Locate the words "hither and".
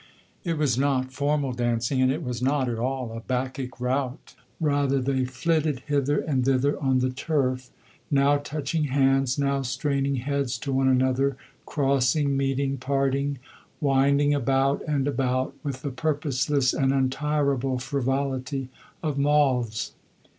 5.85-6.43